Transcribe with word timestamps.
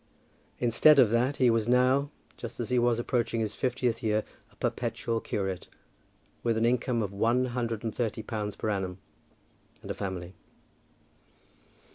Instead 0.57 0.97
of 0.97 1.11
that 1.11 1.37
he 1.37 1.51
was 1.51 1.67
now, 1.67 2.09
just 2.35 2.59
as 2.59 2.69
he 2.69 2.79
was 2.79 2.97
approaching 2.97 3.39
his 3.39 3.53
fiftieth 3.53 4.01
year, 4.01 4.23
a 4.51 4.55
perpetual 4.55 5.21
curate, 5.21 5.67
with 6.41 6.57
an 6.57 6.65
income 6.65 7.03
of 7.03 7.13
one 7.13 7.45
hundred 7.45 7.83
and 7.83 7.93
thirty 7.93 8.23
pounds 8.23 8.55
per 8.55 8.71
annum, 8.71 8.97
and 9.83 9.91
a 9.91 9.93
family. 9.93 10.33